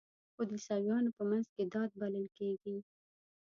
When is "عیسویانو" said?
0.57-1.09